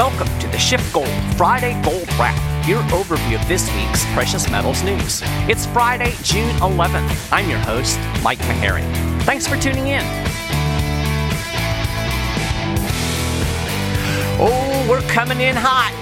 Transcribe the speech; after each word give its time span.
Welcome 0.00 0.28
to 0.38 0.46
the 0.46 0.56
SchiffGold 0.56 1.34
Friday 1.34 1.78
Gold 1.82 2.08
Wrap, 2.18 2.34
your 2.66 2.80
overview 2.84 3.38
of 3.38 3.46
this 3.46 3.70
week's 3.76 4.02
precious 4.14 4.50
metals 4.50 4.82
news. 4.82 5.20
It's 5.46 5.66
Friday, 5.66 6.14
June 6.22 6.48
11th. 6.60 7.30
I'm 7.30 7.50
your 7.50 7.58
host, 7.58 7.98
Mike 8.22 8.38
Maharrey. 8.38 8.80
Thanks 9.24 9.46
for 9.46 9.58
tuning 9.58 9.88
in. 9.88 10.00
Oh, 14.40 14.86
we're 14.88 15.02
coming 15.02 15.42
in 15.42 15.54
hot. 15.54 15.92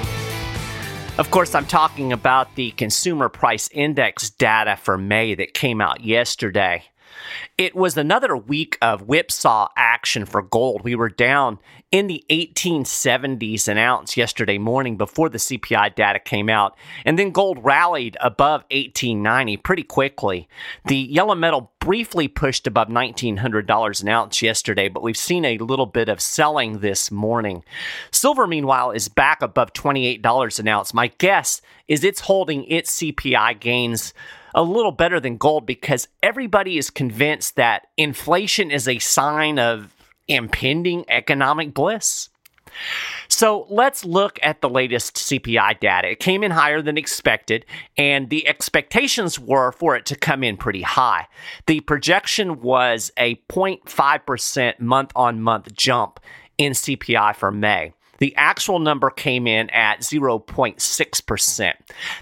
Of 1.18 1.32
course, 1.32 1.56
I'm 1.56 1.66
talking 1.66 2.12
about 2.12 2.54
the 2.54 2.70
Consumer 2.70 3.28
Price 3.28 3.68
Index 3.72 4.30
data 4.30 4.76
for 4.76 4.96
May 4.96 5.34
that 5.34 5.54
came 5.54 5.80
out 5.80 6.04
yesterday. 6.04 6.84
It 7.56 7.74
was 7.74 7.96
another 7.96 8.36
week 8.36 8.78
of 8.80 9.02
whipsaw 9.02 9.68
action 9.76 10.24
for 10.24 10.42
gold. 10.42 10.82
We 10.82 10.94
were 10.94 11.08
down 11.08 11.58
in 11.90 12.06
the 12.06 12.22
1870s 12.30 13.66
an 13.66 13.78
ounce 13.78 14.16
yesterday 14.16 14.58
morning 14.58 14.96
before 14.96 15.28
the 15.28 15.38
CPI 15.38 15.94
data 15.94 16.18
came 16.18 16.50
out, 16.50 16.76
and 17.04 17.18
then 17.18 17.30
gold 17.30 17.64
rallied 17.64 18.16
above 18.20 18.62
1890 18.70 19.56
pretty 19.58 19.82
quickly. 19.82 20.48
The 20.84 20.96
yellow 20.96 21.34
metal 21.34 21.72
briefly 21.80 22.28
pushed 22.28 22.66
above 22.66 22.88
$1,900 22.88 24.02
an 24.02 24.08
ounce 24.08 24.42
yesterday, 24.42 24.88
but 24.88 25.02
we've 25.02 25.16
seen 25.16 25.44
a 25.44 25.58
little 25.58 25.86
bit 25.86 26.10
of 26.10 26.20
selling 26.20 26.80
this 26.80 27.10
morning. 27.10 27.64
Silver, 28.10 28.46
meanwhile, 28.46 28.90
is 28.90 29.08
back 29.08 29.40
above 29.40 29.72
$28 29.72 30.58
an 30.58 30.68
ounce. 30.68 30.92
My 30.92 31.06
guess 31.18 31.62
is 31.86 32.04
it's 32.04 32.20
holding 32.20 32.64
its 32.64 33.00
CPI 33.00 33.58
gains 33.60 34.12
a 34.58 34.62
little 34.64 34.90
better 34.90 35.20
than 35.20 35.36
gold 35.36 35.64
because 35.66 36.08
everybody 36.20 36.78
is 36.78 36.90
convinced 36.90 37.54
that 37.54 37.86
inflation 37.96 38.72
is 38.72 38.88
a 38.88 38.98
sign 38.98 39.56
of 39.56 39.94
impending 40.26 41.04
economic 41.08 41.72
bliss. 41.72 42.28
So 43.28 43.68
let's 43.70 44.04
look 44.04 44.40
at 44.42 44.60
the 44.60 44.68
latest 44.68 45.14
CPI 45.14 45.78
data. 45.78 46.10
It 46.10 46.18
came 46.18 46.42
in 46.42 46.50
higher 46.50 46.82
than 46.82 46.98
expected, 46.98 47.66
and 47.96 48.30
the 48.30 48.48
expectations 48.48 49.38
were 49.38 49.70
for 49.70 49.94
it 49.94 50.04
to 50.06 50.16
come 50.16 50.42
in 50.42 50.56
pretty 50.56 50.82
high. 50.82 51.28
The 51.66 51.78
projection 51.78 52.60
was 52.60 53.12
a 53.16 53.36
0.5% 53.48 54.80
month 54.80 55.12
on 55.14 55.40
month 55.40 55.72
jump 55.72 56.18
in 56.58 56.72
CPI 56.72 57.36
for 57.36 57.52
May. 57.52 57.92
The 58.18 58.34
actual 58.36 58.78
number 58.78 59.10
came 59.10 59.46
in 59.46 59.70
at 59.70 60.00
0.6%. 60.00 61.72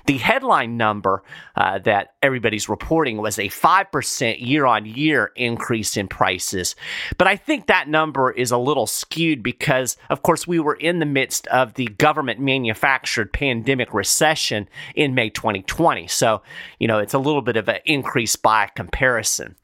The 0.07 0.19
headline 0.19 0.77
number 0.77 1.23
uh, 1.57 1.79
that 1.81 2.15
everybody's 2.23 2.69
reporting 2.69 3.19
was 3.19 3.39
a 3.39 3.49
5% 3.49 4.37
year 4.41 4.67
on 4.67 4.87
year 4.87 5.33
increase 5.37 5.97
in 5.97 6.09
prices. 6.09 6.77
But 7.19 7.29
I 7.29 7.37
think 7.37 7.67
that 7.67 7.89
number 7.89 8.31
is 8.31 8.51
a 8.51 8.59
little 8.59 8.87
skewed 8.87 9.43
because, 9.43 9.97
of 10.11 10.23
course, 10.23 10.47
we 10.47 10.61
were 10.61 10.75
in 10.75 10.99
the 10.99 11.07
midst 11.07 11.47
of 11.49 11.75
the 11.75 11.87
government 11.87 12.41
manufactured 12.41 13.33
pandemic 13.33 13.93
recession 13.95 14.69
in 14.95 15.15
May 15.15 15.31
2020. 15.31 16.07
So, 16.07 16.43
you 16.79 16.89
know, 16.89 16.99
it's 16.99 17.15
a 17.15 17.19
little 17.19 17.43
bit 17.43 17.57
of 17.57 17.69
an 17.69 17.81
increase 17.85 18.37
by 18.37 18.69
comparison. 18.75 19.57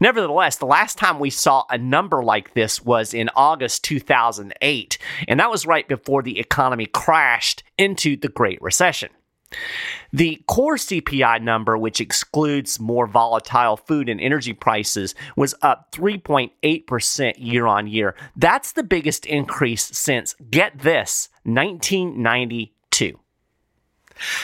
Nevertheless, 0.00 0.56
the 0.56 0.66
last 0.66 0.98
time 0.98 1.18
we 1.18 1.30
saw 1.30 1.64
a 1.70 1.78
number 1.78 2.22
like 2.22 2.54
this 2.54 2.84
was 2.84 3.12
in 3.12 3.28
August 3.34 3.84
2008, 3.84 4.98
and 5.28 5.40
that 5.40 5.50
was 5.50 5.66
right 5.66 5.79
before 5.88 6.22
the 6.22 6.38
economy 6.38 6.86
crashed 6.86 7.62
into 7.78 8.16
the 8.16 8.28
Great 8.28 8.60
Recession. 8.62 9.10
The 10.12 10.42
core 10.46 10.76
CPI 10.76 11.42
number, 11.42 11.76
which 11.76 12.00
excludes 12.00 12.78
more 12.78 13.06
volatile 13.06 13.76
food 13.76 14.08
and 14.08 14.20
energy 14.20 14.52
prices, 14.52 15.14
was 15.36 15.54
up 15.62 15.92
3.8% 15.92 17.34
year 17.38 17.66
on 17.66 17.86
year. 17.86 18.14
That's 18.36 18.72
the 18.72 18.82
biggest 18.84 19.26
increase 19.26 19.84
since, 19.84 20.34
get 20.50 20.78
this, 20.78 21.28
1992. 21.44 22.72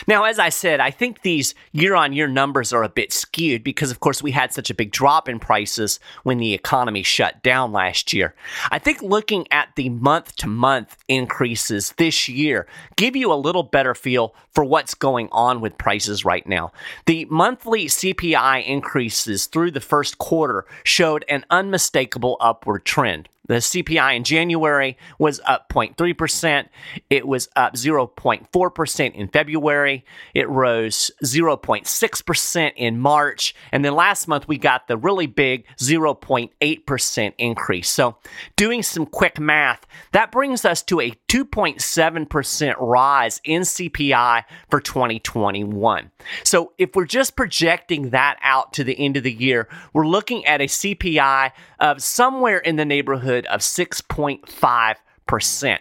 Now, 0.06 0.24
as 0.24 0.38
I 0.38 0.48
said, 0.48 0.80
I 0.80 0.90
think 0.90 1.22
these 1.22 1.54
year 1.72 1.94
on 1.94 2.12
year 2.12 2.28
numbers 2.28 2.72
are 2.72 2.82
a 2.82 2.88
bit 2.88 3.12
skewed 3.12 3.64
because, 3.64 3.90
of 3.90 4.00
course, 4.00 4.22
we 4.22 4.32
had 4.32 4.52
such 4.52 4.70
a 4.70 4.74
big 4.74 4.90
drop 4.90 5.28
in 5.28 5.38
prices 5.38 6.00
when 6.22 6.38
the 6.38 6.54
economy 6.54 7.02
shut 7.02 7.42
down 7.42 7.72
last 7.72 8.12
year. 8.12 8.34
I 8.70 8.78
think 8.78 9.02
looking 9.02 9.46
at 9.50 9.68
the 9.76 9.88
month 9.88 10.36
to 10.36 10.46
month 10.46 10.96
increases 11.08 11.92
this 11.96 12.28
year 12.28 12.66
give 12.96 13.16
you 13.16 13.32
a 13.32 13.34
little 13.34 13.62
better 13.62 13.94
feel 13.94 14.34
for 14.52 14.64
what's 14.64 14.94
going 14.94 15.28
on 15.32 15.60
with 15.60 15.78
prices 15.78 16.24
right 16.24 16.46
now. 16.46 16.72
The 17.06 17.26
monthly 17.26 17.86
CPI 17.86 18.66
increases 18.66 19.46
through 19.46 19.72
the 19.72 19.80
first 19.80 20.18
quarter 20.18 20.64
showed 20.82 21.24
an 21.28 21.44
unmistakable 21.50 22.36
upward 22.40 22.84
trend. 22.84 23.28
The 23.46 23.54
CPI 23.54 24.16
in 24.16 24.24
January 24.24 24.96
was 25.18 25.40
up 25.46 25.68
0.3%. 25.68 26.68
It 27.10 27.26
was 27.26 27.48
up 27.56 27.74
0.4% 27.74 29.14
in 29.14 29.28
February. 29.28 30.04
It 30.34 30.48
rose 30.48 31.10
0.6% 31.24 32.72
in 32.76 32.98
March. 32.98 33.54
And 33.72 33.84
then 33.84 33.94
last 33.94 34.26
month, 34.28 34.48
we 34.48 34.58
got 34.58 34.88
the 34.88 34.96
really 34.96 35.26
big 35.26 35.66
0.8% 35.78 37.32
increase. 37.38 37.88
So, 37.88 38.16
doing 38.56 38.82
some 38.82 39.06
quick 39.06 39.38
math, 39.38 39.86
that 40.12 40.32
brings 40.32 40.64
us 40.64 40.82
to 40.84 41.00
a 41.00 41.12
2.7% 41.28 42.74
rise 42.80 43.40
in 43.44 43.62
CPI 43.62 44.44
for 44.70 44.80
2021. 44.80 46.10
So, 46.44 46.72
if 46.78 46.94
we're 46.94 47.04
just 47.04 47.36
projecting 47.36 48.10
that 48.10 48.38
out 48.42 48.72
to 48.74 48.84
the 48.84 48.98
end 48.98 49.16
of 49.16 49.22
the 49.22 49.32
year, 49.32 49.68
we're 49.92 50.06
looking 50.06 50.44
at 50.46 50.60
a 50.60 50.64
CPI 50.64 51.52
of 51.78 52.02
somewhere 52.02 52.58
in 52.58 52.76
the 52.76 52.84
neighborhood 52.84 53.35
neighborhood 53.36 53.46
of 53.46 53.60
6.5%. 53.60 55.78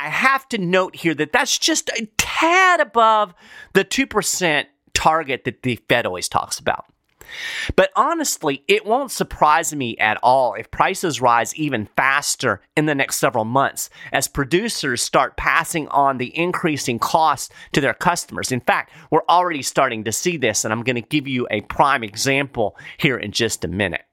I 0.00 0.08
have 0.08 0.48
to 0.50 0.58
note 0.58 0.94
here 0.96 1.14
that 1.14 1.32
that's 1.32 1.58
just 1.58 1.88
a 1.90 2.08
tad 2.16 2.80
above 2.80 3.34
the 3.72 3.84
2% 3.84 4.66
target 4.94 5.42
that 5.44 5.62
the 5.62 5.76
Fed 5.88 6.06
always 6.06 6.28
talks 6.28 6.60
about. 6.60 6.84
But 7.76 7.90
honestly, 7.94 8.64
it 8.68 8.86
won't 8.86 9.10
surprise 9.10 9.74
me 9.74 9.98
at 9.98 10.18
all 10.22 10.54
if 10.54 10.70
prices 10.70 11.20
rise 11.20 11.54
even 11.56 11.90
faster 11.94 12.62
in 12.74 12.86
the 12.86 12.94
next 12.94 13.16
several 13.16 13.44
months 13.44 13.90
as 14.12 14.28
producers 14.28 15.02
start 15.02 15.36
passing 15.36 15.88
on 15.88 16.16
the 16.16 16.34
increasing 16.38 16.98
costs 16.98 17.50
to 17.72 17.82
their 17.82 17.92
customers. 17.92 18.50
In 18.50 18.60
fact, 18.60 18.94
we're 19.10 19.26
already 19.28 19.62
starting 19.62 20.04
to 20.04 20.12
see 20.12 20.38
this, 20.38 20.64
and 20.64 20.72
I'm 20.72 20.84
going 20.84 20.96
to 20.96 21.02
give 21.02 21.28
you 21.28 21.46
a 21.50 21.60
prime 21.62 22.02
example 22.02 22.78
here 22.96 23.18
in 23.18 23.32
just 23.32 23.62
a 23.62 23.68
minute. 23.68 24.07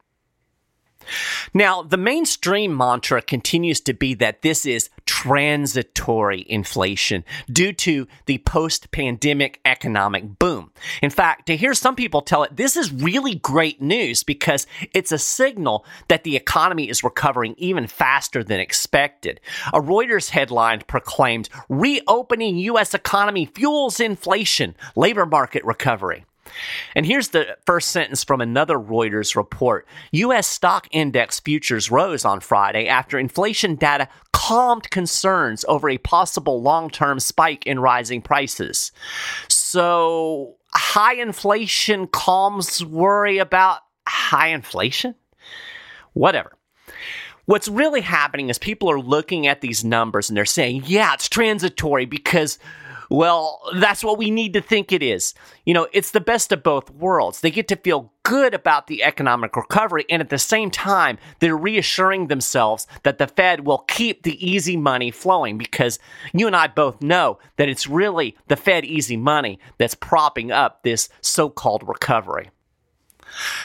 Now, 1.54 1.82
the 1.82 1.98
mainstream 1.98 2.76
mantra 2.76 3.22
continues 3.22 3.82
to 3.82 3.94
be 3.94 4.14
that 4.16 4.42
this 4.42 4.66
is 4.66 4.90
transitory 5.06 6.46
inflation 6.50 7.24
due 7.52 7.74
to 7.74 8.08
the 8.26 8.40
post 8.40 8.92
pandemic 8.92 9.60
economic 9.66 10.40
boom. 10.40 10.72
In 11.02 11.10
fact, 11.10 11.48
to 11.48 11.58
hear 11.58 11.74
some 11.74 11.96
people 11.96 12.22
tell 12.22 12.44
it, 12.44 12.56
this 12.56 12.76
is 12.76 12.92
really 12.92 13.36
great 13.36 13.82
news 13.82 14.24
because 14.24 14.68
it's 14.94 15.12
a 15.12 15.18
signal 15.18 15.86
that 16.08 16.24
the 16.24 16.36
economy 16.36 16.90
is 16.90 17.04
recovering 17.04 17.56
even 17.58 17.88
faster 17.88 18.44
than 18.44 18.60
expected. 18.60 19.40
A 19.74 19.80
Reuters 19.80 20.30
headline 20.30 20.82
proclaimed 20.88 21.50
reopening 21.70 22.58
U.S. 22.58 22.94
economy 22.94 23.46
fuels 23.46 24.00
inflation, 24.00 24.76
labor 24.96 25.26
market 25.26 25.64
recovery. 25.64 26.26
And 26.96 27.06
here's 27.06 27.30
the 27.30 27.58
first 27.66 27.90
sentence 27.90 28.24
from 28.24 28.42
another 28.42 28.78
Reuters 28.78 29.36
report. 29.36 29.88
U.S. 30.12 30.48
stock 30.48 30.88
index 30.92 31.40
futures 31.40 31.92
rose 31.92 32.26
on 32.26 32.40
Friday 32.40 32.88
after 32.88 33.18
inflation 33.20 33.76
data 33.76 34.08
calmed 34.32 34.90
concerns 34.92 35.66
over 35.68 35.90
a 35.90 35.98
possible 35.98 36.62
long 36.62 36.90
term 36.90 37.20
spike 37.20 37.66
in 37.66 37.80
rising 37.80 38.22
prices. 38.22 38.92
So, 39.48 40.56
high 40.74 41.16
inflation 41.16 42.08
calms 42.08 42.84
worry 42.84 43.38
about 43.38 43.80
high 44.08 44.48
inflation? 44.48 45.16
Whatever. 46.14 46.58
What's 47.46 47.68
really 47.68 48.02
happening 48.02 48.50
is 48.50 48.58
people 48.58 48.90
are 48.90 49.00
looking 49.00 49.46
at 49.46 49.62
these 49.62 49.84
numbers 49.84 50.30
and 50.30 50.38
they're 50.38 50.46
saying, 50.46 50.84
yeah, 50.86 51.14
it's 51.14 51.30
transitory 51.30 52.06
because 52.06 52.58
well, 53.10 53.62
that's 53.76 54.04
what 54.04 54.18
we 54.18 54.32
need 54.32 54.54
to 54.54 54.62
think 54.62 54.92
it 54.92 55.04
is. 55.04 55.34
You 55.66 55.74
know, 55.74 55.88
it's 55.94 56.12
the 56.12 56.22
best 56.22 56.52
of 56.52 56.64
both 56.64 56.90
worlds. 56.92 57.42
They 57.42 57.52
get 57.52 57.68
to 57.70 57.76
feel 57.76 58.12
good 58.24 58.54
about 58.54 58.88
the 58.88 59.04
economic 59.04 59.56
recovery, 59.56 60.06
and 60.10 60.22
at 60.22 60.30
the 60.30 60.38
same 60.38 60.72
time, 60.72 61.18
they're 61.40 61.58
reassuring 61.58 62.28
themselves 62.28 62.88
that 63.04 63.18
the 63.18 63.28
Fed 63.28 63.66
will 63.66 63.80
keep 63.80 64.24
the 64.24 64.46
easy 64.46 64.78
money 64.78 65.12
flowing 65.12 65.58
because 65.58 66.00
you 66.34 66.48
and 66.48 66.56
I 66.56 66.68
both 66.68 67.02
know 67.02 67.40
that 67.58 67.70
it's 67.70 67.88
really 67.88 68.36
the 68.48 68.56
Fed 68.56 68.86
easy 68.86 69.18
money 69.18 69.60
that's 69.78 69.96
propping 69.96 70.52
up 70.52 70.84
this 70.84 71.10
so 71.22 71.50
called 71.50 71.88
recovery. 71.88 72.50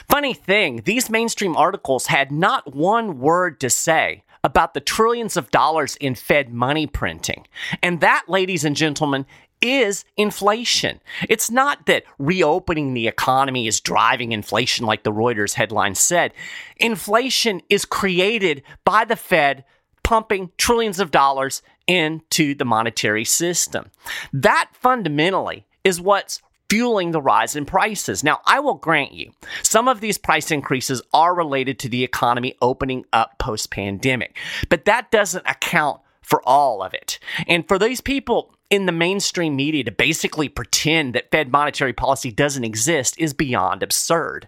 Funny 0.09 0.33
thing, 0.33 0.81
these 0.85 1.09
mainstream 1.09 1.55
articles 1.55 2.07
had 2.07 2.31
not 2.31 2.75
one 2.75 3.19
word 3.19 3.59
to 3.61 3.69
say 3.69 4.23
about 4.43 4.73
the 4.73 4.79
trillions 4.79 5.37
of 5.37 5.51
dollars 5.51 5.95
in 5.97 6.15
Fed 6.15 6.53
money 6.53 6.87
printing. 6.87 7.47
And 7.81 8.01
that, 8.01 8.23
ladies 8.27 8.65
and 8.65 8.75
gentlemen, 8.75 9.25
is 9.61 10.05
inflation. 10.17 10.99
It's 11.29 11.51
not 11.51 11.85
that 11.85 12.03
reopening 12.17 12.93
the 12.93 13.07
economy 13.07 13.67
is 13.67 13.79
driving 13.79 14.31
inflation 14.31 14.85
like 14.85 15.03
the 15.03 15.11
Reuters 15.11 15.53
headline 15.53 15.95
said. 15.95 16.33
Inflation 16.77 17.61
is 17.69 17.85
created 17.85 18.63
by 18.83 19.05
the 19.05 19.15
Fed 19.15 19.63
pumping 20.03 20.51
trillions 20.57 20.99
of 20.99 21.11
dollars 21.11 21.61
into 21.85 22.55
the 22.55 22.65
monetary 22.65 23.25
system. 23.25 23.91
That 24.33 24.71
fundamentally 24.73 25.67
is 25.83 26.01
what's 26.01 26.41
fueling 26.71 27.11
the 27.11 27.21
rise 27.21 27.57
in 27.57 27.65
prices. 27.65 28.23
Now, 28.23 28.39
I 28.45 28.61
will 28.61 28.75
grant 28.75 29.11
you, 29.11 29.33
some 29.61 29.89
of 29.89 29.99
these 29.99 30.17
price 30.17 30.51
increases 30.51 31.01
are 31.13 31.35
related 31.35 31.77
to 31.79 31.89
the 31.89 32.05
economy 32.05 32.55
opening 32.61 33.03
up 33.11 33.37
post 33.39 33.71
pandemic, 33.71 34.37
but 34.69 34.85
that 34.85 35.11
doesn't 35.11 35.45
account 35.45 35.99
for 36.21 36.41
all 36.47 36.81
of 36.81 36.93
it. 36.93 37.19
And 37.45 37.67
for 37.67 37.77
these 37.77 37.99
people 37.99 38.55
in 38.71 38.85
the 38.85 38.91
mainstream 38.93 39.55
media 39.55 39.83
to 39.83 39.91
basically 39.91 40.47
pretend 40.47 41.13
that 41.13 41.29
Fed 41.29 41.51
monetary 41.51 41.91
policy 41.91 42.31
doesn't 42.31 42.63
exist 42.63 43.19
is 43.19 43.33
beyond 43.33 43.83
absurd. 43.83 44.47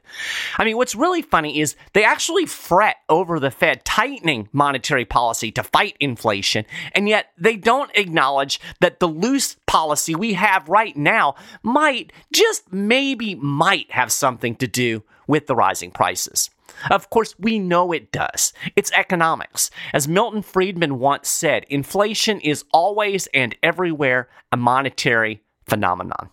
I 0.57 0.63
mean, 0.63 0.77
what's 0.77 0.95
really 0.95 1.21
funny 1.21 1.59
is 1.59 1.75
they 1.91 2.05
actually 2.05 2.45
fret 2.45 2.95
over 3.09 3.37
the 3.37 3.51
Fed 3.51 3.83
tightening 3.83 4.47
monetary 4.53 5.03
policy 5.03 5.51
to 5.51 5.61
fight 5.61 5.97
inflation, 5.99 6.65
and 6.93 7.09
yet 7.09 7.31
they 7.37 7.57
don't 7.57 7.91
acknowledge 7.95 8.61
that 8.79 9.01
the 9.01 9.07
loose 9.07 9.57
policy 9.67 10.15
we 10.15 10.33
have 10.33 10.69
right 10.69 10.95
now 10.95 11.35
might, 11.61 12.13
just 12.31 12.71
maybe, 12.71 13.35
might 13.35 13.91
have 13.91 14.11
something 14.11 14.55
to 14.55 14.67
do 14.67 15.03
with 15.27 15.47
the 15.47 15.55
rising 15.55 15.91
prices. 15.91 16.49
Of 16.89 17.09
course, 17.09 17.35
we 17.39 17.59
know 17.59 17.91
it 17.91 18.11
does. 18.11 18.53
It's 18.75 18.91
economics. 18.91 19.69
As 19.93 20.07
Milton 20.07 20.41
Friedman 20.41 20.99
once 20.99 21.29
said, 21.29 21.65
inflation 21.69 22.39
is 22.39 22.65
always 22.71 23.27
and 23.33 23.55
everywhere 23.63 24.29
a 24.51 24.57
monetary 24.57 25.41
phenomenon. 25.65 26.29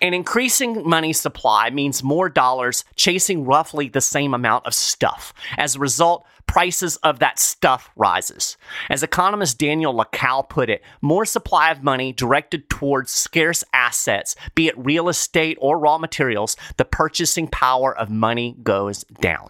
An 0.00 0.14
increasing 0.14 0.88
money 0.88 1.12
supply 1.12 1.70
means 1.70 2.02
more 2.02 2.28
dollars 2.28 2.84
chasing 2.94 3.44
roughly 3.44 3.88
the 3.88 4.00
same 4.00 4.34
amount 4.34 4.66
of 4.66 4.74
stuff. 4.74 5.32
As 5.56 5.74
a 5.74 5.80
result, 5.80 6.26
prices 6.46 6.96
of 6.98 7.18
that 7.18 7.38
stuff 7.38 7.90
rises. 7.96 8.56
As 8.88 9.02
economist 9.02 9.58
Daniel 9.58 9.94
Lacalle 9.94 10.48
put 10.48 10.70
it, 10.70 10.82
more 11.02 11.24
supply 11.24 11.70
of 11.70 11.82
money 11.82 12.12
directed 12.12 12.68
towards 12.68 13.10
scarce 13.10 13.64
assets, 13.72 14.36
be 14.54 14.68
it 14.68 14.78
real 14.78 15.08
estate 15.08 15.58
or 15.60 15.78
raw 15.78 15.98
materials, 15.98 16.56
the 16.76 16.84
purchasing 16.84 17.48
power 17.48 17.96
of 17.96 18.10
money 18.10 18.56
goes 18.62 19.04
down. 19.20 19.48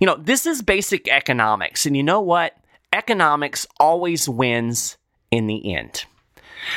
You 0.00 0.06
know, 0.06 0.16
this 0.16 0.46
is 0.46 0.62
basic 0.62 1.08
economics, 1.08 1.86
and 1.86 1.96
you 1.96 2.02
know 2.02 2.20
what? 2.20 2.56
Economics 2.92 3.66
always 3.78 4.28
wins 4.28 4.96
in 5.30 5.46
the 5.46 5.74
end. 5.74 6.04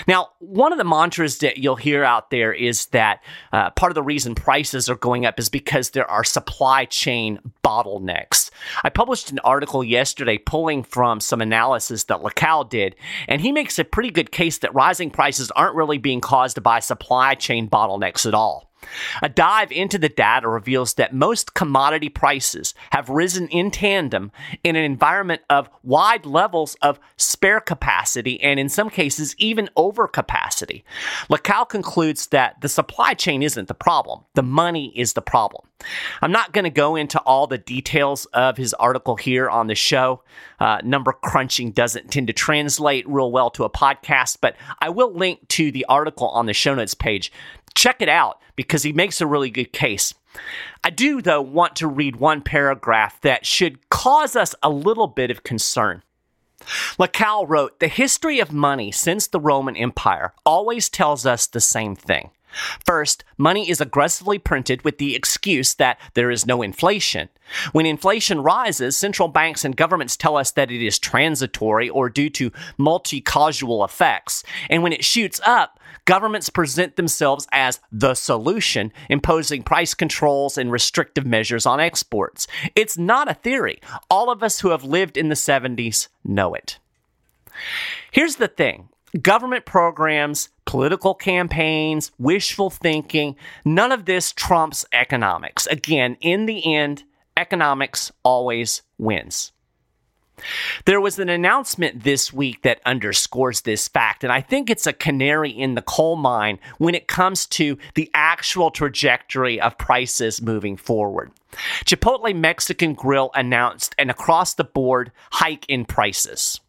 Now, 0.07 0.29
one 0.39 0.71
of 0.71 0.77
the 0.77 0.83
mantras 0.83 1.39
that 1.39 1.57
you'll 1.57 1.75
hear 1.75 2.03
out 2.03 2.29
there 2.29 2.53
is 2.53 2.87
that 2.87 3.23
uh, 3.51 3.69
part 3.71 3.91
of 3.91 3.95
the 3.95 4.03
reason 4.03 4.35
prices 4.35 4.89
are 4.89 4.95
going 4.95 5.25
up 5.25 5.39
is 5.39 5.49
because 5.49 5.91
there 5.91 6.09
are 6.09 6.23
supply 6.23 6.85
chain 6.85 7.39
bottlenecks. 7.63 8.49
I 8.83 8.89
published 8.89 9.31
an 9.31 9.39
article 9.39 9.83
yesterday 9.83 10.37
pulling 10.37 10.83
from 10.83 11.19
some 11.19 11.41
analysis 11.41 12.05
that 12.05 12.21
Lacalle 12.21 12.69
did, 12.69 12.95
and 13.27 13.41
he 13.41 13.51
makes 13.51 13.79
a 13.79 13.83
pretty 13.83 14.11
good 14.11 14.31
case 14.31 14.59
that 14.59 14.73
rising 14.73 15.09
prices 15.09 15.51
aren't 15.51 15.75
really 15.75 15.97
being 15.97 16.21
caused 16.21 16.61
by 16.63 16.79
supply 16.79 17.35
chain 17.35 17.69
bottlenecks 17.69 18.25
at 18.25 18.33
all. 18.33 18.71
A 19.21 19.29
dive 19.29 19.71
into 19.71 19.97
the 19.97 20.09
data 20.09 20.47
reveals 20.47 20.95
that 20.95 21.13
most 21.13 21.53
commodity 21.53 22.09
prices 22.09 22.73
have 22.91 23.09
risen 23.09 23.47
in 23.49 23.71
tandem 23.71 24.31
in 24.63 24.75
an 24.75 24.83
environment 24.83 25.41
of 25.49 25.69
wide 25.83 26.25
levels 26.25 26.75
of 26.81 26.99
spare 27.17 27.59
capacity 27.59 28.41
and, 28.41 28.59
in 28.59 28.69
some 28.69 28.89
cases, 28.89 29.35
even 29.37 29.69
overcapacity. 29.77 30.83
Lacalle 31.29 31.69
concludes 31.69 32.27
that 32.27 32.61
the 32.61 32.69
supply 32.69 33.13
chain 33.13 33.43
isn't 33.43 33.67
the 33.67 33.73
problem, 33.73 34.21
the 34.33 34.43
money 34.43 34.91
is 34.95 35.13
the 35.13 35.21
problem. 35.21 35.65
I'm 36.21 36.31
not 36.31 36.53
going 36.53 36.63
to 36.63 36.69
go 36.69 36.95
into 36.95 37.19
all 37.19 37.47
the 37.47 37.57
details 37.57 38.25
of 38.25 38.57
his 38.57 38.73
article 38.75 39.15
here 39.15 39.49
on 39.49 39.67
the 39.67 39.75
show. 39.75 40.23
Uh, 40.59 40.79
number 40.83 41.11
crunching 41.11 41.71
doesn't 41.71 42.11
tend 42.11 42.27
to 42.27 42.33
translate 42.33 43.07
real 43.07 43.31
well 43.31 43.49
to 43.51 43.65
a 43.65 43.69
podcast, 43.69 44.38
but 44.41 44.55
I 44.79 44.89
will 44.89 45.13
link 45.13 45.47
to 45.49 45.71
the 45.71 45.85
article 45.85 46.29
on 46.29 46.45
the 46.45 46.53
show 46.53 46.73
notes 46.75 46.93
page 46.93 47.31
check 47.75 48.01
it 48.01 48.10
out 48.10 48.42
because 48.56 48.83
he 48.83 48.94
makes 48.94 49.22
a 49.22 49.27
really 49.27 49.50
good 49.50 49.72
case. 49.72 50.13
I 50.83 50.89
do, 50.89 51.22
though, 51.22 51.42
want 51.42 51.75
to 51.77 51.88
read 51.88 52.18
one 52.18 52.42
paragraph 52.42 53.19
that 53.22 53.45
should 53.45 53.89
cause 53.89 54.36
us 54.36 54.56
a 54.62 54.69
little 54.69 55.07
bit 55.07 55.31
of 55.31 55.44
concern. 55.44 56.04
Lacalle 56.98 57.48
wrote 57.48 57.80
The 57.80 57.88
history 57.88 58.39
of 58.39 58.51
money 58.51 58.92
since 58.92 59.27
the 59.27 59.39
Roman 59.39 59.75
Empire 59.75 60.33
always 60.45 60.89
tells 60.89 61.25
us 61.25 61.48
the 61.48 61.62
same 61.62 61.95
thing. 61.95 62.31
First, 62.85 63.23
money 63.37 63.69
is 63.69 63.81
aggressively 63.81 64.39
printed 64.39 64.83
with 64.83 64.97
the 64.97 65.15
excuse 65.15 65.73
that 65.75 65.99
there 66.13 66.31
is 66.31 66.45
no 66.45 66.61
inflation. 66.61 67.29
When 67.71 67.85
inflation 67.85 68.41
rises, 68.41 68.97
central 68.97 69.27
banks 69.27 69.63
and 69.65 69.75
governments 69.75 70.17
tell 70.17 70.37
us 70.37 70.51
that 70.51 70.71
it 70.71 70.85
is 70.85 70.99
transitory 70.99 71.89
or 71.89 72.09
due 72.09 72.29
to 72.31 72.51
multi 72.77 73.21
causal 73.21 73.83
effects. 73.83 74.43
And 74.69 74.83
when 74.83 74.93
it 74.93 75.03
shoots 75.03 75.39
up, 75.45 75.79
governments 76.05 76.49
present 76.49 76.95
themselves 76.95 77.47
as 77.51 77.79
the 77.91 78.13
solution, 78.13 78.91
imposing 79.09 79.63
price 79.63 79.93
controls 79.93 80.57
and 80.57 80.71
restrictive 80.71 81.25
measures 81.25 81.65
on 81.65 81.79
exports. 81.79 82.47
It's 82.75 82.97
not 82.97 83.29
a 83.29 83.33
theory. 83.33 83.79
All 84.09 84.29
of 84.29 84.43
us 84.43 84.61
who 84.61 84.69
have 84.69 84.83
lived 84.83 85.17
in 85.17 85.29
the 85.29 85.35
70s 85.35 86.07
know 86.23 86.53
it. 86.53 86.79
Here's 88.11 88.37
the 88.37 88.47
thing 88.47 88.89
government 89.21 89.65
programs, 89.65 90.50
political 90.65 91.13
campaigns, 91.13 92.12
wishful 92.17 92.69
thinking, 92.69 93.35
none 93.63 93.91
of 93.91 94.06
this 94.06 94.31
trumps 94.31 94.85
economics. 94.94 95.65
Again, 95.67 96.17
in 96.21 96.45
the 96.45 96.73
end, 96.75 97.03
economics 97.38 98.12
always 98.23 98.81
wins. 98.97 99.51
There 100.83 101.00
was 101.00 101.17
an 101.17 101.29
announcement 101.29 102.03
this 102.03 102.33
week 102.33 102.62
that 102.63 102.81
underscores 102.85 103.62
this 103.62 103.88
fact, 103.88 104.23
and 104.23 104.33
I 104.33 104.41
think 104.41 104.69
it's 104.69 104.85
a 104.85 104.94
canary 104.94 105.50
in 105.50 105.75
the 105.75 105.81
coal 105.81 106.17
mine 106.17 106.59
when 106.77 106.94
it 106.94 107.07
comes 107.07 107.45
to 107.47 107.77
the 107.94 108.12
actual 108.13 108.69
trajectory 108.69 109.62
of 109.62 109.77
prices 109.77 110.41
moving 110.41 110.75
forward. 110.75 111.31
Chipotle 111.85 112.35
Mexican 112.35 112.94
Grill 112.95 113.31
announced 113.33 113.95
an 113.97 114.09
across 114.09 114.53
the 114.53 114.65
board 114.65 115.12
hike 115.31 115.65
in 115.69 115.85
prices. 115.85 116.59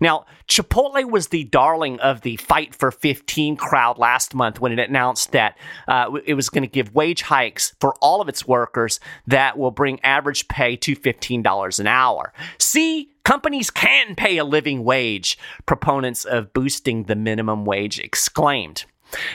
Now, 0.00 0.26
Chipotle 0.48 1.10
was 1.10 1.28
the 1.28 1.44
darling 1.44 1.98
of 2.00 2.20
the 2.20 2.36
Fight 2.36 2.74
for 2.74 2.90
15 2.90 3.56
crowd 3.56 3.98
last 3.98 4.34
month 4.34 4.60
when 4.60 4.72
it 4.72 4.78
announced 4.78 5.32
that 5.32 5.58
uh, 5.88 6.10
it 6.24 6.34
was 6.34 6.48
going 6.48 6.62
to 6.62 6.68
give 6.68 6.94
wage 6.94 7.22
hikes 7.22 7.74
for 7.80 7.94
all 8.00 8.20
of 8.20 8.28
its 8.28 8.46
workers 8.46 9.00
that 9.26 9.58
will 9.58 9.70
bring 9.70 10.00
average 10.04 10.48
pay 10.48 10.76
to 10.76 10.94
$15 10.94 11.80
an 11.80 11.86
hour. 11.86 12.32
See, 12.58 13.10
companies 13.24 13.70
can 13.70 14.14
pay 14.14 14.38
a 14.38 14.44
living 14.44 14.84
wage, 14.84 15.38
proponents 15.66 16.24
of 16.24 16.52
boosting 16.52 17.04
the 17.04 17.16
minimum 17.16 17.64
wage 17.64 17.98
exclaimed. 17.98 18.84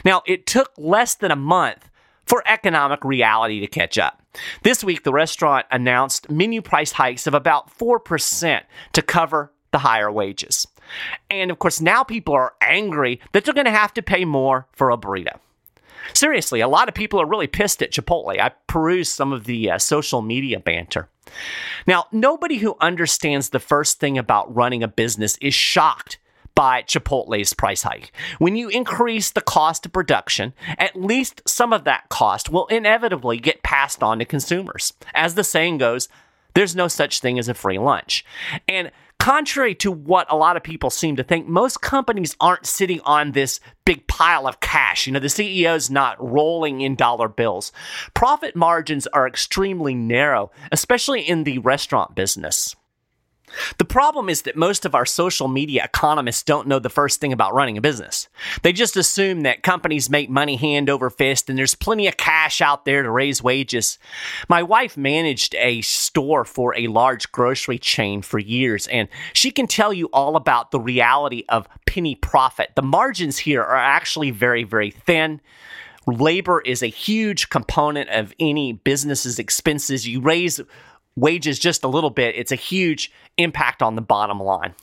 Now, 0.06 0.22
it 0.26 0.46
took 0.46 0.72
less 0.78 1.16
than 1.16 1.32
a 1.32 1.36
month 1.36 1.90
for 2.26 2.44
economic 2.46 3.04
reality 3.04 3.60
to 3.60 3.68
catch 3.68 3.98
up. 3.98 4.22
This 4.64 4.84
week, 4.84 5.04
the 5.04 5.12
restaurant 5.12 5.66
announced 5.72 6.30
menu 6.30 6.62
price 6.62 6.94
hikes 6.94 7.28
of 7.28 7.34
about 7.34 7.78
4% 7.78 8.62
to 8.94 9.02
cover 9.02 9.52
the 9.72 9.80
higher 9.80 10.12
wages. 10.12 10.68
And 11.30 11.52
of 11.52 11.60
course, 11.60 11.82
now 11.82 12.04
people 12.04 12.34
are 12.34 12.54
angry 12.62 13.20
that 13.32 13.46
they're 13.46 13.54
going 13.54 13.66
to 13.66 13.72
have 13.72 13.94
to 13.96 14.02
pay 14.02 14.26
more 14.26 14.68
for 14.74 14.92
a 14.92 14.98
burrito. 14.98 15.40
Seriously, 16.14 16.62
a 16.62 16.68
lot 16.68 16.88
of 16.88 16.96
people 16.96 17.22
are 17.22 17.28
really 17.28 17.48
pissed 17.48 17.82
at 17.82 17.92
Chipotle. 17.92 18.40
I 18.40 18.52
perused 18.68 19.14
some 19.14 19.32
of 19.32 19.46
the 19.46 19.72
uh, 19.72 19.78
social 19.78 20.22
media 20.22 20.60
banter. 20.60 21.08
Now, 21.88 22.08
nobody 22.12 22.58
who 22.58 22.76
understands 22.82 23.50
the 23.50 23.60
first 23.60 24.00
thing 24.00 24.18
about 24.18 24.54
running 24.54 24.84
a 24.84 24.88
business 24.88 25.38
is 25.42 25.54
shocked 25.54 26.18
by 26.54 26.84
Chipotle's 26.84 27.54
price 27.54 27.84
hike. 27.84 28.12
When 28.40 28.56
you 28.56 28.68
increase 28.70 29.32
the 29.32 29.42
cost 29.42 29.86
of 29.86 29.94
production, 29.94 30.54
at 30.78 30.96
least 30.96 31.42
some 31.48 31.72
of 31.72 31.86
that 31.86 32.10
cost 32.10 32.50
will 32.50 32.68
inevitably 32.68 33.38
get 33.38 33.64
passed 33.64 34.04
on 34.04 34.20
to 34.20 34.26
consumers. 34.26 34.94
As 35.14 35.36
the 35.36 35.44
saying 35.44 35.78
goes, 35.78 36.10
there's 36.54 36.76
no 36.76 36.90
such 36.90 37.20
thing 37.22 37.40
as 37.40 37.48
a 37.48 37.54
free 37.54 37.80
lunch. 37.80 38.26
And 38.68 38.92
Contrary 39.22 39.76
to 39.76 39.92
what 39.92 40.26
a 40.32 40.36
lot 40.36 40.58
of 40.58 40.64
people 40.64 40.90
seem 40.90 41.16
to 41.16 41.24
think, 41.24 41.48
most 41.48 41.80
companies 41.80 42.36
aren't 42.40 42.66
sitting 42.66 43.00
on 43.02 43.34
this 43.34 43.60
big 43.86 44.08
pile 44.08 44.48
of 44.48 44.60
cash. 44.62 45.06
You 45.06 45.14
know, 45.14 45.20
the 45.20 45.28
CEO's 45.28 45.92
not 45.92 46.18
rolling 46.20 46.82
in 46.82 46.96
dollar 46.96 47.28
bills. 47.28 47.72
Profit 48.16 48.56
margins 48.56 49.06
are 49.06 49.28
extremely 49.28 49.94
narrow, 49.94 50.50
especially 50.72 51.22
in 51.22 51.44
the 51.44 51.60
restaurant 51.60 52.16
business. 52.16 52.76
The 53.78 53.86
problem 53.86 54.30
is 54.30 54.44
that 54.44 54.56
most 54.56 54.86
of 54.86 54.96
our 54.96 55.06
social 55.06 55.48
media 55.48 55.84
economists 55.84 56.44
don't 56.44 56.68
know 56.68 56.80
the 56.80 56.90
first 56.90 57.20
thing 57.20 57.34
about 57.34 57.54
running 57.54 57.78
a 57.78 57.82
business. 57.82 58.30
They 58.62 58.74
just 58.74 58.98
assume 58.98 59.42
that 59.42 59.64
companies 59.64 60.10
make 60.10 60.30
money 60.30 60.56
hand 60.56 60.90
over 60.90 61.10
fist 61.10 61.50
and 61.50 61.58
there's 61.58 61.76
plenty 61.76 62.08
of 62.08 62.18
cash 62.18 62.62
out 62.62 62.86
there 62.86 63.04
to 63.04 63.12
raise 63.12 63.44
wages. 63.44 64.00
My 64.50 64.64
wife 64.64 64.98
managed 64.98 65.56
a 65.56 65.82
store 65.82 66.46
for 66.46 66.76
a 66.78 66.88
large 66.88 67.32
grocery 67.32 67.78
chain 67.78 68.22
for 68.22 68.40
years, 68.40 68.88
and 68.88 69.08
she 69.34 69.52
can 69.52 69.68
tell 69.68 69.94
you 69.94 70.10
all 70.14 70.36
about 70.36 70.72
the 70.72 70.80
reality 70.80 71.44
of 71.50 71.68
penny 71.86 72.16
profit. 72.16 72.72
The 72.76 72.82
margins 72.82 73.38
here 73.38 73.62
are 73.62 73.78
actually 73.78 74.32
very, 74.32 74.64
very 74.64 74.92
thin. 74.92 75.42
Labor 76.08 76.62
is 76.62 76.82
a 76.82 76.88
huge 76.88 77.50
component 77.50 78.10
of 78.10 78.34
any 78.40 78.74
business's 78.74 79.38
expenses. 79.38 80.08
You 80.08 80.20
raise 80.20 80.60
wages 81.16 81.60
just 81.60 81.84
a 81.84 81.88
little 81.88 82.10
bit, 82.10 82.36
it's 82.36 82.52
a 82.52 82.56
huge 82.56 83.12
impact 83.38 83.82
on 83.82 83.96
the 83.96 84.02
bottom 84.02 84.40
line. 84.40 84.74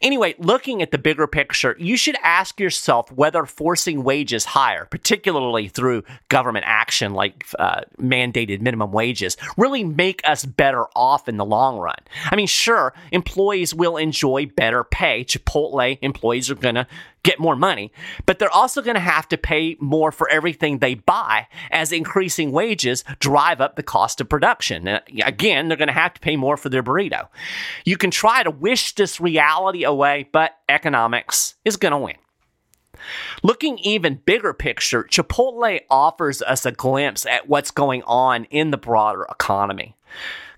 Anyway, 0.00 0.34
looking 0.38 0.82
at 0.82 0.90
the 0.90 0.98
bigger 0.98 1.26
picture, 1.26 1.76
you 1.78 1.96
should 1.96 2.16
ask 2.22 2.58
yourself 2.58 3.12
whether 3.12 3.44
forcing 3.44 4.02
wages 4.02 4.44
higher, 4.44 4.86
particularly 4.86 5.68
through 5.68 6.02
government 6.28 6.64
action 6.66 7.12
like 7.12 7.44
uh, 7.58 7.82
mandated 8.00 8.60
minimum 8.60 8.92
wages, 8.92 9.36
really 9.56 9.84
make 9.84 10.20
us 10.24 10.44
better 10.44 10.86
off 10.96 11.28
in 11.28 11.36
the 11.36 11.44
long 11.44 11.78
run. 11.78 11.98
I 12.30 12.36
mean, 12.36 12.46
sure, 12.46 12.94
employees 13.10 13.74
will 13.74 13.96
enjoy 13.96 14.46
better 14.46 14.84
pay. 14.84 15.24
Chipotle 15.24 15.98
employees 16.00 16.50
are 16.50 16.54
going 16.54 16.76
to 16.76 16.86
get 17.22 17.38
more 17.38 17.56
money, 17.56 17.92
but 18.26 18.38
they're 18.38 18.50
also 18.50 18.82
going 18.82 18.94
to 18.94 19.00
have 19.00 19.28
to 19.28 19.38
pay 19.38 19.76
more 19.80 20.10
for 20.10 20.28
everything 20.28 20.78
they 20.78 20.94
buy 20.94 21.46
as 21.70 21.92
increasing 21.92 22.52
wages 22.52 23.04
drive 23.20 23.60
up 23.60 23.76
the 23.76 23.82
cost 23.82 24.20
of 24.20 24.28
production. 24.28 24.88
Again, 25.24 25.68
they're 25.68 25.76
going 25.76 25.88
to 25.88 25.94
have 25.94 26.14
to 26.14 26.20
pay 26.20 26.36
more 26.36 26.56
for 26.56 26.68
their 26.68 26.82
burrito. 26.82 27.28
You 27.84 27.96
can 27.96 28.10
try 28.10 28.42
to 28.42 28.50
wish 28.50 28.94
this 28.94 29.20
reality 29.20 29.84
away, 29.84 30.28
but 30.32 30.52
economics 30.68 31.54
is 31.64 31.76
going 31.76 31.92
to 31.92 31.98
win. 31.98 32.16
Looking 33.42 33.78
even 33.78 34.20
bigger 34.24 34.54
picture, 34.54 35.04
Chipotle 35.04 35.80
offers 35.90 36.42
us 36.42 36.66
a 36.66 36.72
glimpse 36.72 37.26
at 37.26 37.48
what's 37.48 37.70
going 37.70 38.02
on 38.04 38.44
in 38.44 38.70
the 38.70 38.76
broader 38.76 39.26
economy. 39.30 39.96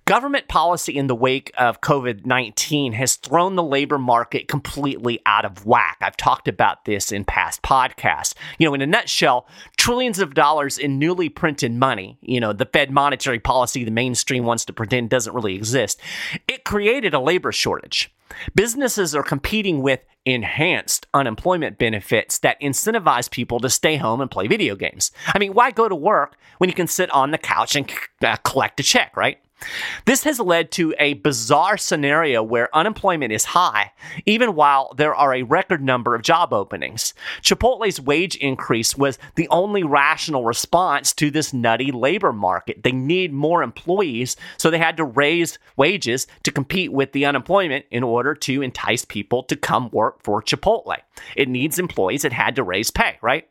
Government 0.06 0.48
policy 0.48 0.98
in 0.98 1.06
the 1.06 1.14
wake 1.14 1.50
of 1.56 1.80
COVID 1.80 2.26
19 2.26 2.92
has 2.92 3.16
thrown 3.16 3.56
the 3.56 3.62
labor 3.62 3.96
market 3.96 4.48
completely 4.48 5.18
out 5.24 5.46
of 5.46 5.64
whack. 5.64 5.96
I've 6.02 6.18
talked 6.18 6.46
about 6.46 6.84
this 6.84 7.10
in 7.10 7.24
past 7.24 7.62
podcasts. 7.62 8.34
You 8.58 8.66
know, 8.66 8.74
in 8.74 8.82
a 8.82 8.86
nutshell, 8.86 9.48
trillions 9.78 10.18
of 10.18 10.34
dollars 10.34 10.76
in 10.76 10.98
newly 10.98 11.30
printed 11.30 11.72
money, 11.72 12.18
you 12.20 12.38
know, 12.38 12.52
the 12.52 12.66
Fed 12.66 12.90
monetary 12.90 13.40
policy 13.40 13.82
the 13.82 13.90
mainstream 13.90 14.44
wants 14.44 14.66
to 14.66 14.74
pretend 14.74 15.08
doesn't 15.08 15.34
really 15.34 15.54
exist, 15.54 15.98
it 16.46 16.64
created 16.64 17.14
a 17.14 17.18
labor 17.18 17.50
shortage. 17.50 18.12
Businesses 18.54 19.14
are 19.14 19.22
competing 19.22 19.80
with 19.80 20.00
enhanced 20.26 21.06
unemployment 21.14 21.78
benefits 21.78 22.38
that 22.40 22.60
incentivize 22.60 23.30
people 23.30 23.58
to 23.60 23.70
stay 23.70 23.96
home 23.96 24.20
and 24.20 24.30
play 24.30 24.48
video 24.48 24.76
games. 24.76 25.12
I 25.28 25.38
mean, 25.38 25.54
why 25.54 25.70
go 25.70 25.88
to 25.88 25.96
work 25.96 26.36
when 26.58 26.68
you 26.68 26.74
can 26.74 26.88
sit 26.88 27.08
on 27.10 27.30
the 27.30 27.38
couch 27.38 27.74
and 27.74 27.90
uh, 28.22 28.36
collect 28.36 28.80
a 28.80 28.82
check, 28.82 29.16
right? 29.16 29.38
This 30.04 30.24
has 30.24 30.38
led 30.38 30.70
to 30.72 30.94
a 30.98 31.14
bizarre 31.14 31.76
scenario 31.76 32.42
where 32.42 32.74
unemployment 32.76 33.32
is 33.32 33.44
high, 33.44 33.92
even 34.26 34.54
while 34.54 34.92
there 34.96 35.14
are 35.14 35.34
a 35.34 35.42
record 35.42 35.82
number 35.82 36.14
of 36.14 36.22
job 36.22 36.52
openings. 36.52 37.14
Chipotle's 37.40 38.00
wage 38.00 38.36
increase 38.36 38.96
was 38.96 39.18
the 39.36 39.48
only 39.48 39.82
rational 39.82 40.44
response 40.44 41.12
to 41.14 41.30
this 41.30 41.52
nutty 41.52 41.92
labor 41.92 42.32
market. 42.32 42.82
They 42.82 42.92
need 42.92 43.32
more 43.32 43.62
employees, 43.62 44.36
so 44.58 44.70
they 44.70 44.78
had 44.78 44.96
to 44.98 45.04
raise 45.04 45.58
wages 45.76 46.26
to 46.42 46.52
compete 46.52 46.92
with 46.92 47.12
the 47.12 47.24
unemployment 47.24 47.86
in 47.90 48.02
order 48.02 48.34
to 48.34 48.62
entice 48.62 49.04
people 49.04 49.42
to 49.44 49.56
come 49.56 49.88
work 49.92 50.22
for 50.22 50.42
Chipotle. 50.42 50.96
It 51.36 51.48
needs 51.48 51.78
employees, 51.78 52.24
it 52.24 52.32
had 52.32 52.56
to 52.56 52.62
raise 52.62 52.90
pay, 52.90 53.18
right? 53.22 53.48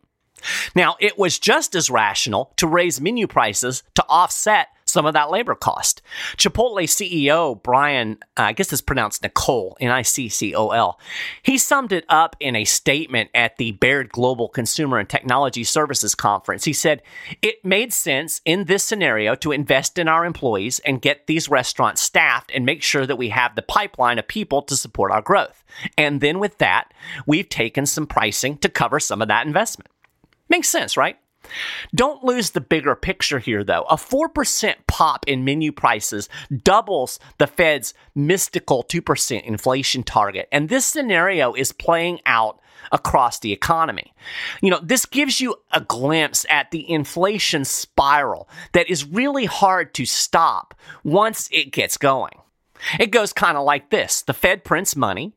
Now, 0.76 0.98
it 1.00 1.18
was 1.18 1.40
just 1.40 1.76
as 1.76 1.90
rational 1.90 2.54
to 2.58 2.68
raise 2.68 3.00
menu 3.00 3.28
prices 3.28 3.84
to 3.96 4.06
offset 4.10 4.68
some 4.94 5.06
of 5.06 5.14
that 5.14 5.32
labor 5.32 5.56
cost. 5.56 6.02
Chipotle 6.38 6.84
CEO 6.84 7.62
Brian, 7.62 8.18
uh, 8.38 8.44
I 8.44 8.54
guess 8.54 8.72
it's 8.72 8.82
pronounced 8.82 9.24
Nicole, 9.24 9.76
N 9.80 9.92
I 9.92 10.04
C 10.04 10.30
C 10.30 10.56
O 10.56 10.70
L, 10.70 11.00
he 11.42 11.58
summed 11.58 11.92
it 11.92 12.06
up 12.08 12.36
in 12.40 12.56
a 12.56 12.64
statement 12.64 13.30
at 13.34 13.58
the 13.58 13.72
Baird 13.74 14.12
Global 14.12 14.48
Consumer 14.48 15.00
and 15.00 15.10
Technology 15.10 15.64
Services 15.64 16.16
Conference. 16.16 16.64
He 16.64 16.74
said, 16.74 17.02
It 17.42 17.66
made 17.66 17.92
sense 17.92 18.42
in 18.46 18.66
this 18.66 18.84
scenario 18.84 19.36
to 19.36 19.52
invest 19.52 19.98
in 19.98 20.08
our 20.08 20.26
employees 20.26 20.80
and 20.80 21.02
get 21.02 21.28
these 21.28 21.50
restaurants 21.50 22.02
staffed 22.02 22.52
and 22.54 22.66
make 22.66 22.84
sure 22.84 23.06
that 23.06 23.18
we 23.18 23.30
have 23.30 23.56
the 23.56 23.62
pipeline 23.62 24.20
of 24.20 24.28
people 24.28 24.62
to 24.62 24.78
support 24.78 25.12
our 25.12 25.22
growth. 25.22 25.64
And 25.98 26.22
then 26.22 26.40
with 26.40 26.60
that, 26.60 26.94
we've 27.26 27.50
taken 27.50 27.86
some 27.86 28.06
pricing 28.06 28.58
to 28.60 28.70
cover 28.70 29.00
some 29.00 29.22
of 29.22 29.28
that 29.28 29.48
investment. 29.48 29.90
Makes 30.50 30.70
sense, 30.70 30.96
right? 30.96 31.18
Don't 31.94 32.24
lose 32.24 32.52
the 32.52 32.62
bigger 32.62 32.96
picture 32.96 33.40
here, 33.40 33.64
though. 33.64 33.84
A 33.90 33.96
4% 33.96 34.76
pop 34.88 35.26
in 35.28 35.44
menu 35.44 35.72
prices 35.72 36.30
doubles 36.64 37.20
the 37.38 37.48
Fed's 37.48 37.94
mystical 38.16 38.84
2% 38.84 39.44
inflation 39.44 40.04
target. 40.04 40.48
And 40.52 40.70
this 40.70 40.86
scenario 40.86 41.54
is 41.54 41.72
playing 41.72 42.20
out 42.26 42.60
across 42.92 43.40
the 43.40 43.54
economy. 43.54 44.14
You 44.62 44.72
know, 44.72 44.80
this 44.82 45.06
gives 45.06 45.40
you 45.40 45.56
a 45.72 45.82
glimpse 45.82 46.46
at 46.50 46.72
the 46.72 46.90
inflation 46.90 47.66
spiral 47.66 48.50
that 48.74 48.90
is 48.90 49.06
really 49.06 49.46
hard 49.46 49.94
to 49.96 50.06
stop 50.06 50.74
once 51.04 51.50
it 51.52 51.72
gets 51.72 51.98
going. 51.98 52.34
It 53.00 53.12
goes 53.12 53.34
kind 53.34 53.58
of 53.58 53.66
like 53.66 53.90
this 53.90 54.22
the 54.24 54.34
Fed 54.34 54.64
prints 54.64 54.96
money, 54.96 55.34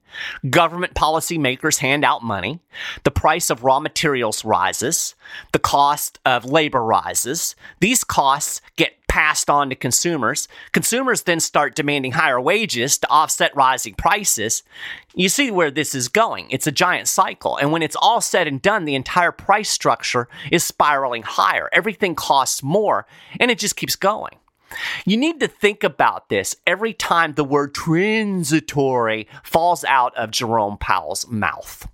government 0.49 0.95
policymakers 0.95 1.79
hand 1.79 2.05
out 2.05 2.23
money, 2.23 2.61
the 3.05 3.11
price 3.11 3.51
of 3.51 3.65
raw 3.65 3.81
materials 3.81 4.45
rises, 4.45 5.15
the 5.53 5.59
cost 5.59 6.19
of 6.25 6.45
labor 6.45 6.83
rises. 6.83 7.55
These 7.81 8.05
costs 8.05 8.61
get 8.77 8.95
passed 9.17 9.49
on 9.49 9.71
to 9.71 9.75
consumers. 9.75 10.47
Consumers 10.73 11.23
then 11.23 11.41
start 11.41 11.75
demanding 11.75 12.13
higher 12.13 12.39
wages 12.39 12.99
to 12.99 13.09
offset 13.09 13.57
rising 13.57 13.95
prices. 13.95 14.63
You 15.15 15.31
see 15.31 15.51
where 15.51 15.71
this 15.71 15.95
is 15.95 16.09
going. 16.09 16.49
It's 16.51 16.67
a 16.67 16.73
giant 16.73 17.09
cycle. 17.09 17.57
And 17.57 17.73
when 17.73 17.81
it's 17.81 17.97
all 17.97 18.21
said 18.21 18.47
and 18.47 18.61
done, 18.61 18.85
the 18.85 18.95
entire 18.95 19.33
price 19.33 19.71
structure 19.71 20.29
is 20.53 20.65
spiraling 20.65 21.23
higher. 21.23 21.71
Everything 21.73 22.15
costs 22.15 22.63
more, 22.63 23.07
and 23.41 23.51
it 23.51 23.59
just 23.59 23.77
keeps 23.77 23.97
going. 23.97 24.37
You 25.05 25.17
need 25.17 25.41
to 25.41 25.49
think 25.49 25.85
about 25.85 26.29
this 26.29 26.57
every 26.67 26.93
time 26.93 27.35
the 27.35 27.45
word 27.45 27.75
transitory 27.75 29.29
falls 29.43 29.85
out 29.85 30.17
of 30.17 30.31
Jerome 30.31 30.79
Powell's 30.79 31.27
mouth. 31.29 31.89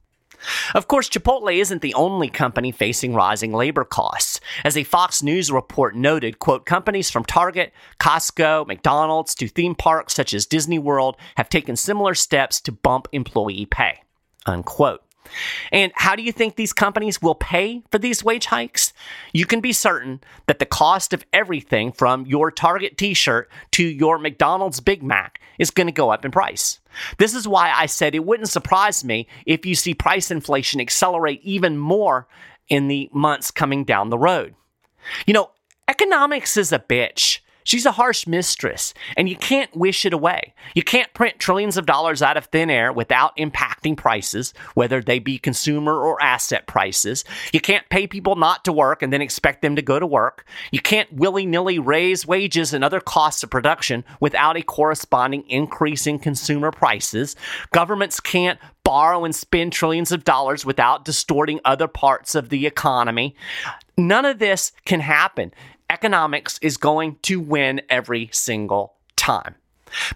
Of 0.75 0.89
course, 0.89 1.09
Chipotle 1.09 1.57
isn't 1.57 1.83
the 1.83 1.95
only 1.95 2.29
company 2.29 2.73
facing 2.73 3.15
rising 3.15 3.53
labor 3.53 3.85
costs. 3.85 4.41
As 4.65 4.77
a 4.77 4.85
Fox 4.85 5.23
News 5.23 5.53
report 5.53 5.95
noted, 5.95 6.39
quote, 6.39 6.67
companies 6.67 7.11
from 7.11 7.25
Target, 7.25 7.73
Costco, 8.01 8.67
McDonald's 8.67 9.35
to 9.37 9.49
theme 9.49 9.75
parks 9.75 10.15
such 10.15 10.35
as 10.35 10.47
Disney 10.47 10.79
World 10.79 11.17
have 11.37 11.49
taken 11.49 11.77
similar 11.77 12.15
steps 12.15 12.61
to 12.63 12.73
bump 12.73 13.09
employee 13.13 13.67
pay, 13.67 14.03
unquote. 14.47 15.02
And 15.71 15.93
how 15.95 16.17
do 16.17 16.23
you 16.23 16.33
think 16.33 16.57
these 16.57 16.73
companies 16.73 17.23
will 17.23 17.35
pay 17.35 17.83
for 17.91 17.99
these 17.99 18.25
wage 18.25 18.47
hikes? 18.47 18.93
You 19.33 19.47
can 19.47 19.61
be 19.61 19.73
certain 19.73 20.21
that 20.47 20.59
the 20.59 20.67
cost 20.67 21.13
of 21.13 21.25
everything 21.33 21.93
from 21.93 22.27
your 22.27 22.51
Target 22.51 22.99
t 22.99 23.15
shirt 23.15 23.51
to 23.73 23.85
your 23.85 24.19
McDonald's 24.19 24.81
Big 24.81 25.03
Mac 25.03 25.41
is 25.59 25.71
going 25.71 25.87
to 25.87 25.93
go 25.93 26.11
up 26.11 26.25
in 26.25 26.31
price. 26.31 26.81
This 27.19 27.35
is 27.35 27.49
why 27.49 27.73
I 27.73 27.87
said 27.87 28.15
it 28.15 28.25
wouldn't 28.25 28.49
surprise 28.49 29.05
me 29.05 29.27
if 29.47 29.65
you 29.65 29.75
see 29.75 29.95
price 29.95 30.31
inflation 30.31 30.81
accelerate 30.81 31.41
even 31.43 31.79
more 31.79 32.27
in 32.69 32.89
the 32.89 33.09
months 33.13 33.51
coming 33.51 33.85
down 33.85 34.11
the 34.11 34.19
road. 34.19 34.55
You 35.27 35.35
know, 35.35 35.51
economics 35.89 36.57
is 36.57 36.73
a 36.73 36.79
bitch. 36.79 37.41
She's 37.65 37.87
a 37.87 37.93
harsh 37.93 38.27
mistress, 38.27 38.95
and 39.17 39.29
you 39.29 39.37
can't 39.37 39.75
wish 39.77 40.05
it 40.05 40.13
away. 40.13 40.55
You 40.75 40.83
can't 40.83 41.13
print 41.15 41.39
trillions 41.39 41.77
of 41.77 41.87
dollars 41.87 42.23
out 42.23 42.37
of 42.37 42.47
thin 42.47 42.71
air 42.71 42.93
without 42.93 43.37
impacting 43.37 43.97
prices, 43.97 44.55
whether 44.75 45.01
they 45.01 45.19
be 45.19 45.39
consumer 45.39 45.95
or 45.95 46.23
asset 46.23 46.67
prices. 46.67 47.25
You 47.53 47.61
can't 47.61 47.89
pay 47.89 48.07
people 48.07 48.37
not 48.37 48.65
to 48.65 48.73
work 48.73 49.03
and 49.03 49.13
then 49.13 49.23
expect 49.23 49.63
them 49.63 49.77
to 49.77 49.83
go 49.83 49.99
to 49.99 50.07
work. 50.07 50.47
You 50.71 50.81
can't 50.81 51.13
willy 51.13 51.47
nilly 51.47 51.79
raise 51.79 52.27
wages 52.27 52.73
and 52.73 52.85
other 52.85 53.01
costs 53.01 53.43
of 53.43 53.51
production 53.51 54.05
without 54.21 54.57
a 54.57 54.63
corresponding 54.63 55.45
increase 55.49 56.07
in 56.07 56.19
consumer 56.19 56.71
prices. 56.71 57.37
Governments 57.73 58.21
can't 58.21 58.59
borrow 58.85 59.25
and 59.25 59.35
spend 59.35 59.73
trillions 59.73 60.13
of 60.13 60.25
dollars 60.25 60.65
without 60.65 61.05
distorting 61.05 61.61
other 61.65 61.87
parts 61.87 62.35
of 62.35 62.49
the 62.49 62.67
economy. 62.67 63.37
None 63.97 64.25
of 64.25 64.39
this 64.39 64.73
can 64.85 65.01
happen 65.01 65.53
economics 65.91 66.59
is 66.63 66.77
going 66.79 67.17
to 67.23 67.39
win 67.39 67.83
every 67.91 68.31
single 68.33 68.95
time. 69.15 69.55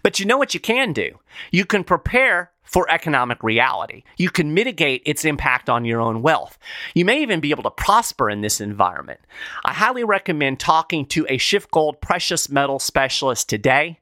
But 0.02 0.18
you 0.18 0.24
know 0.24 0.38
what 0.38 0.54
you 0.54 0.60
can 0.60 0.94
do? 0.94 1.18
You 1.50 1.66
can 1.66 1.84
prepare 1.84 2.50
for 2.66 2.90
economic 2.90 3.42
reality. 3.42 4.02
You 4.16 4.30
can 4.30 4.54
mitigate 4.54 5.02
its 5.04 5.24
impact 5.24 5.68
on 5.68 5.84
your 5.84 6.00
own 6.00 6.22
wealth. 6.22 6.58
You 6.94 7.04
may 7.04 7.22
even 7.22 7.40
be 7.40 7.50
able 7.50 7.64
to 7.64 7.70
prosper 7.70 8.30
in 8.30 8.40
this 8.40 8.60
environment. 8.60 9.20
I 9.64 9.72
highly 9.72 10.04
recommend 10.04 10.60
talking 10.60 11.06
to 11.06 11.26
a 11.28 11.38
Schiff 11.38 11.66
SchiffGold 11.66 12.00
precious 12.00 12.50
metal 12.50 12.78
specialist 12.78 13.48
today. 13.48 14.00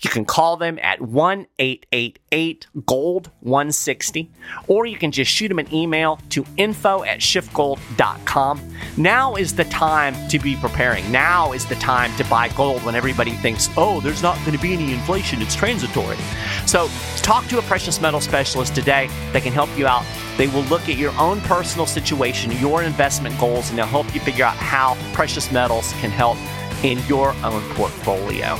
You 0.00 0.10
can 0.10 0.26
call 0.26 0.58
them 0.58 0.78
at 0.82 1.00
1 1.00 1.46
888 1.58 2.66
Gold 2.84 3.30
160, 3.40 4.30
or 4.68 4.84
you 4.84 4.98
can 4.98 5.10
just 5.10 5.30
shoot 5.30 5.48
them 5.48 5.58
an 5.58 5.72
email 5.72 6.18
to 6.30 6.44
info 6.58 7.02
at 7.04 7.20
schiffgold.com. 7.20 8.60
Now 8.98 9.34
is 9.36 9.54
the 9.54 9.64
time 9.64 10.14
to 10.28 10.38
be 10.38 10.56
preparing. 10.56 11.10
Now 11.10 11.52
is 11.52 11.64
the 11.64 11.76
time 11.76 12.14
to 12.16 12.24
buy 12.24 12.48
gold 12.50 12.84
when 12.84 12.94
everybody 12.94 13.32
thinks, 13.32 13.70
oh, 13.78 14.00
there's 14.00 14.22
not 14.22 14.36
going 14.40 14.56
to 14.56 14.62
be 14.62 14.74
any 14.74 14.92
inflation, 14.92 15.40
it's 15.40 15.54
transitory. 15.54 16.18
So 16.66 16.88
talk 17.18 17.46
to 17.46 17.58
a 17.58 17.62
precious 17.62 18.02
metal 18.04 18.20
specialist 18.20 18.74
today 18.74 19.08
that 19.32 19.42
can 19.42 19.52
help 19.52 19.70
you 19.78 19.86
out. 19.86 20.04
They 20.36 20.46
will 20.46 20.64
look 20.64 20.90
at 20.90 20.98
your 20.98 21.12
own 21.18 21.40
personal 21.40 21.86
situation, 21.86 22.52
your 22.52 22.82
investment 22.82 23.40
goals, 23.40 23.70
and 23.70 23.78
they'll 23.78 23.86
help 23.86 24.14
you 24.14 24.20
figure 24.20 24.44
out 24.44 24.56
how 24.56 24.94
precious 25.14 25.50
metals 25.50 25.92
can 25.94 26.10
help 26.10 26.36
in 26.84 26.98
your 27.08 27.30
own 27.42 27.62
portfolio. 27.74 28.58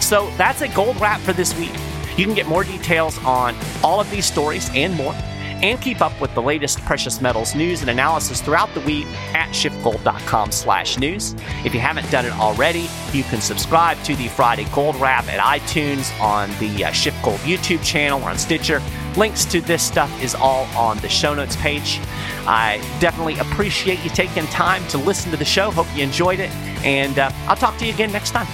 So 0.00 0.30
that's 0.36 0.60
a 0.60 0.68
gold 0.68 1.00
wrap 1.00 1.20
for 1.22 1.32
this 1.32 1.58
week. 1.58 1.72
You 2.16 2.24
can 2.24 2.34
get 2.34 2.46
more 2.46 2.62
details 2.62 3.18
on 3.24 3.56
all 3.82 4.00
of 4.00 4.08
these 4.12 4.26
stories 4.26 4.70
and 4.74 4.94
more, 4.94 5.14
and 5.62 5.80
keep 5.80 6.00
up 6.00 6.18
with 6.20 6.34
the 6.34 6.42
latest 6.42 6.80
precious 6.80 7.20
metals 7.20 7.54
news 7.54 7.80
and 7.80 7.90
analysis 7.90 8.40
throughout 8.40 8.72
the 8.74 8.80
week 8.80 9.06
at 9.34 9.48
schiffgold.com/news. 9.50 11.34
If 11.64 11.74
you 11.74 11.80
haven't 11.80 12.10
done 12.10 12.26
it 12.26 12.32
already, 12.32 12.88
you 13.12 13.22
can 13.24 13.40
subscribe 13.40 14.02
to 14.04 14.16
the 14.16 14.28
Friday 14.28 14.66
Gold 14.74 14.96
Wrap 14.96 15.26
at 15.28 15.40
iTunes, 15.40 16.12
on 16.20 16.50
the 16.58 16.84
uh, 16.84 16.92
Gold 17.22 17.40
YouTube 17.40 17.84
channel, 17.84 18.22
or 18.22 18.30
on 18.30 18.38
Stitcher. 18.38 18.82
Links 19.16 19.44
to 19.46 19.60
this 19.60 19.82
stuff 19.82 20.10
is 20.22 20.34
all 20.34 20.64
on 20.76 20.98
the 20.98 21.08
show 21.08 21.34
notes 21.34 21.56
page. 21.56 22.00
I 22.46 22.78
definitely 23.00 23.38
appreciate 23.38 24.02
you 24.02 24.10
taking 24.10 24.46
time 24.46 24.86
to 24.88 24.98
listen 24.98 25.30
to 25.30 25.36
the 25.36 25.44
show. 25.44 25.70
Hope 25.70 25.86
you 25.94 26.02
enjoyed 26.02 26.40
it, 26.40 26.50
and 26.84 27.18
uh, 27.18 27.30
I'll 27.46 27.56
talk 27.56 27.76
to 27.78 27.86
you 27.86 27.92
again 27.92 28.10
next 28.12 28.30
time. 28.30 28.46